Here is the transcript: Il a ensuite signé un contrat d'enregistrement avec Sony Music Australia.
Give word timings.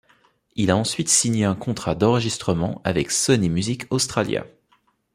Il 0.55 0.71
a 0.71 0.77
ensuite 0.77 1.09
signé 1.09 1.45
un 1.45 1.53
contrat 1.53 1.93
d'enregistrement 1.93 2.81
avec 2.83 3.11
Sony 3.11 3.51
Music 3.51 3.83
Australia. 3.91 4.47